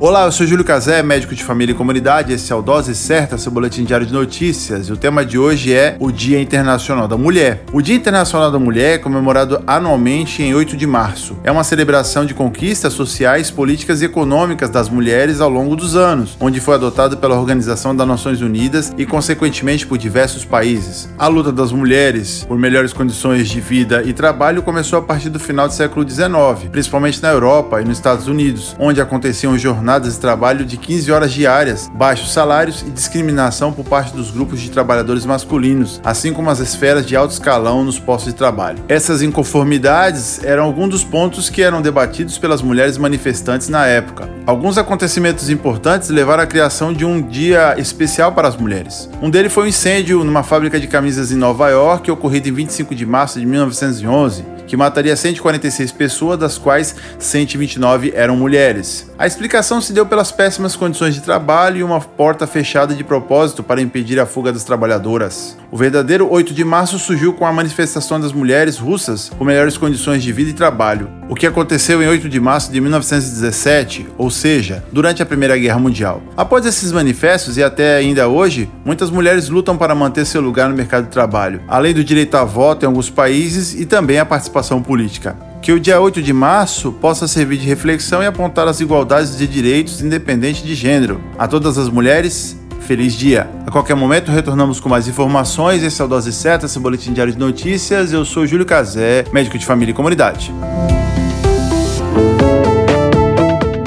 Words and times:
Olá, 0.00 0.26
eu 0.26 0.30
sou 0.30 0.46
Júlio 0.46 0.64
Cazé, 0.64 1.02
médico 1.02 1.34
de 1.34 1.42
família 1.42 1.72
e 1.72 1.74
comunidade. 1.74 2.32
Esse 2.32 2.52
é 2.52 2.54
o 2.54 2.62
Dose 2.62 2.94
Certa, 2.94 3.36
seu 3.36 3.50
boletim 3.50 3.82
diário 3.82 4.06
de 4.06 4.12
notícias. 4.12 4.86
E 4.86 4.92
o 4.92 4.96
tema 4.96 5.26
de 5.26 5.36
hoje 5.36 5.72
é 5.74 5.96
o 5.98 6.12
Dia 6.12 6.40
Internacional 6.40 7.08
da 7.08 7.16
Mulher. 7.16 7.64
O 7.72 7.82
Dia 7.82 7.96
Internacional 7.96 8.48
da 8.52 8.60
Mulher 8.60 8.94
é 8.94 8.98
comemorado 8.98 9.60
anualmente 9.66 10.40
em 10.40 10.54
8 10.54 10.76
de 10.76 10.86
março. 10.86 11.36
É 11.42 11.50
uma 11.50 11.64
celebração 11.64 12.24
de 12.24 12.32
conquistas 12.32 12.92
sociais, 12.92 13.50
políticas 13.50 14.00
e 14.00 14.04
econômicas 14.04 14.70
das 14.70 14.88
mulheres 14.88 15.40
ao 15.40 15.50
longo 15.50 15.74
dos 15.74 15.96
anos, 15.96 16.36
onde 16.38 16.60
foi 16.60 16.76
adotado 16.76 17.16
pela 17.16 17.34
Organização 17.34 17.94
das 17.94 18.06
Nações 18.06 18.40
Unidas 18.40 18.94
e, 18.96 19.04
consequentemente, 19.04 19.84
por 19.84 19.98
diversos 19.98 20.44
países. 20.44 21.08
A 21.18 21.26
luta 21.26 21.50
das 21.50 21.72
mulheres 21.72 22.44
por 22.44 22.56
melhores 22.56 22.92
condições 22.92 23.48
de 23.48 23.60
vida 23.60 24.04
e 24.04 24.12
trabalho 24.12 24.62
começou 24.62 25.00
a 25.00 25.02
partir 25.02 25.28
do 25.28 25.40
final 25.40 25.66
do 25.66 25.74
século 25.74 26.08
XIX, 26.08 26.70
principalmente 26.70 27.20
na 27.20 27.30
Europa 27.30 27.80
e 27.82 27.84
nos 27.84 27.98
Estados 27.98 28.28
Unidos, 28.28 28.76
onde 28.78 29.00
aconteciam 29.00 29.58
jornadas 29.58 29.87
jornadas 29.88 30.14
de 30.14 30.20
trabalho 30.20 30.66
de 30.66 30.76
15 30.76 31.10
horas 31.10 31.32
diárias, 31.32 31.90
baixos 31.94 32.30
salários 32.30 32.82
e 32.82 32.90
discriminação 32.90 33.72
por 33.72 33.86
parte 33.86 34.14
dos 34.14 34.30
grupos 34.30 34.60
de 34.60 34.70
trabalhadores 34.70 35.24
masculinos, 35.24 35.98
assim 36.04 36.30
como 36.30 36.50
as 36.50 36.58
esferas 36.58 37.06
de 37.06 37.16
alto 37.16 37.30
escalão 37.30 37.82
nos 37.82 37.98
postos 37.98 38.34
de 38.34 38.38
trabalho. 38.38 38.84
Essas 38.86 39.22
inconformidades 39.22 40.44
eram 40.44 40.64
alguns 40.64 40.90
dos 40.90 41.04
pontos 41.04 41.48
que 41.48 41.62
eram 41.62 41.80
debatidos 41.80 42.36
pelas 42.36 42.60
mulheres 42.60 42.98
manifestantes 42.98 43.70
na 43.70 43.86
época. 43.86 44.28
Alguns 44.44 44.76
acontecimentos 44.76 45.48
importantes 45.48 46.10
levaram 46.10 46.42
à 46.42 46.46
criação 46.46 46.92
de 46.92 47.06
um 47.06 47.22
dia 47.22 47.74
especial 47.78 48.32
para 48.32 48.46
as 48.46 48.56
mulheres. 48.56 49.08
Um 49.22 49.30
deles 49.30 49.50
foi 49.50 49.64
um 49.64 49.68
incêndio 49.68 50.22
numa 50.22 50.42
fábrica 50.42 50.78
de 50.78 50.86
camisas 50.86 51.32
em 51.32 51.36
Nova 51.36 51.70
York, 51.70 52.10
ocorrido 52.10 52.46
em 52.50 52.52
25 52.52 52.94
de 52.94 53.06
março 53.06 53.40
de 53.40 53.46
1911 53.46 54.57
que 54.68 54.76
mataria 54.76 55.16
146 55.16 55.90
pessoas, 55.90 56.38
das 56.38 56.58
quais 56.58 56.94
129 57.18 58.12
eram 58.14 58.36
mulheres. 58.36 59.10
A 59.18 59.26
explicação 59.26 59.80
se 59.80 59.92
deu 59.92 60.06
pelas 60.06 60.30
péssimas 60.30 60.76
condições 60.76 61.14
de 61.14 61.22
trabalho 61.22 61.78
e 61.78 61.82
uma 61.82 62.00
porta 62.00 62.46
fechada 62.46 62.94
de 62.94 63.02
propósito 63.02 63.62
para 63.62 63.80
impedir 63.80 64.20
a 64.20 64.26
fuga 64.26 64.52
das 64.52 64.62
trabalhadoras. 64.62 65.56
O 65.70 65.76
verdadeiro 65.76 66.26
8 66.30 66.54
de 66.54 66.64
março 66.64 66.98
surgiu 66.98 67.34
com 67.34 67.44
a 67.44 67.52
manifestação 67.52 68.18
das 68.18 68.32
mulheres 68.32 68.78
russas 68.78 69.28
por 69.28 69.44
melhores 69.44 69.76
condições 69.76 70.22
de 70.22 70.32
vida 70.32 70.48
e 70.48 70.54
trabalho, 70.54 71.10
o 71.28 71.34
que 71.34 71.46
aconteceu 71.46 72.02
em 72.02 72.08
8 72.08 72.26
de 72.26 72.40
março 72.40 72.72
de 72.72 72.80
1917, 72.80 74.06
ou 74.16 74.30
seja, 74.30 74.82
durante 74.90 75.22
a 75.22 75.26
Primeira 75.26 75.58
Guerra 75.58 75.78
Mundial. 75.78 76.22
Após 76.34 76.64
esses 76.64 76.90
manifestos 76.90 77.58
e 77.58 77.62
até 77.62 77.96
ainda 77.96 78.28
hoje, 78.28 78.70
muitas 78.82 79.10
mulheres 79.10 79.50
lutam 79.50 79.76
para 79.76 79.94
manter 79.94 80.24
seu 80.24 80.40
lugar 80.40 80.70
no 80.70 80.74
mercado 80.74 81.04
de 81.04 81.10
trabalho, 81.10 81.60
além 81.68 81.92
do 81.92 82.02
direito 82.02 82.38
a 82.38 82.44
voto 82.44 82.84
em 82.84 82.86
alguns 82.86 83.10
países 83.10 83.78
e 83.78 83.84
também 83.84 84.18
a 84.18 84.24
participação 84.24 84.82
política. 84.82 85.36
Que 85.60 85.72
o 85.72 85.80
dia 85.80 86.00
8 86.00 86.22
de 86.22 86.32
março 86.32 86.92
possa 86.92 87.28
servir 87.28 87.58
de 87.58 87.66
reflexão 87.66 88.22
e 88.22 88.26
apontar 88.26 88.66
as 88.68 88.80
igualdades 88.80 89.36
de 89.36 89.46
direitos 89.46 90.00
independente 90.00 90.64
de 90.64 90.74
gênero. 90.74 91.20
A 91.36 91.46
todas 91.46 91.76
as 91.76 91.90
mulheres, 91.90 92.57
feliz 92.80 93.14
dia! 93.14 93.48
A 93.66 93.70
qualquer 93.70 93.94
momento 93.94 94.30
retornamos 94.30 94.80
com 94.80 94.88
mais 94.88 95.06
informações. 95.08 95.82
Esse 95.82 96.00
é 96.00 96.04
o 96.04 96.08
Dose 96.08 96.32
Certa, 96.32 96.66
esse 96.66 96.78
Boletim 96.78 97.12
Diário 97.12 97.32
de 97.32 97.38
Notícias. 97.38 98.12
Eu 98.12 98.24
sou 98.24 98.46
Júlio 98.46 98.64
Cazé, 98.66 99.24
médico 99.32 99.58
de 99.58 99.66
família 99.66 99.92
e 99.92 99.94
comunidade. 99.94 100.52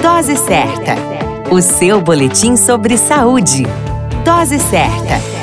Dose 0.02 0.38
Certa, 0.38 0.96
o 1.50 1.62
seu 1.62 2.02
boletim 2.02 2.56
sobre 2.56 2.98
saúde. 2.98 3.66
Dose 4.24 4.60
Certa. 4.60 5.41